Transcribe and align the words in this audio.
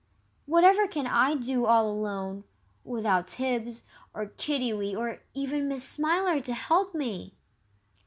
"Whatever 0.47 0.87
can 0.87 1.05
I 1.05 1.35
do 1.35 1.67
all 1.67 1.87
alone, 1.87 2.43
without 2.83 3.27
Tibbs, 3.27 3.83
or 4.15 4.25
Kiddiwee, 4.29 4.97
or 4.97 5.21
even 5.35 5.67
Miss 5.67 5.83
Smiler 5.83 6.39
to 6.41 6.53
help 6.55 6.95
me?" 6.95 7.35